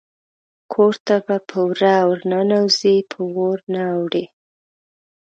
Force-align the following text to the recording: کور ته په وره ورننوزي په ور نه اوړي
کور 0.73 0.93
ته 1.05 1.15
په 1.49 1.57
وره 1.69 1.95
ورننوزي 2.09 2.97
په 3.11 3.19
ور 3.35 3.59
نه 3.73 3.83
اوړي 3.95 4.25